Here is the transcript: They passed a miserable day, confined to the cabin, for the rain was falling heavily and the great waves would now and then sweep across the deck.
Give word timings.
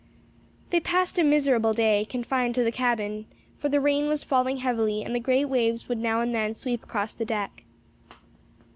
They 0.71 0.79
passed 0.79 1.19
a 1.19 1.23
miserable 1.23 1.73
day, 1.73 2.05
confined 2.05 2.55
to 2.55 2.63
the 2.63 2.71
cabin, 2.71 3.27
for 3.59 3.69
the 3.69 3.79
rain 3.79 4.07
was 4.07 4.23
falling 4.23 4.57
heavily 4.57 5.03
and 5.03 5.13
the 5.13 5.19
great 5.19 5.45
waves 5.45 5.87
would 5.87 5.99
now 5.99 6.21
and 6.21 6.33
then 6.33 6.55
sweep 6.55 6.83
across 6.83 7.13
the 7.13 7.23
deck. 7.23 7.65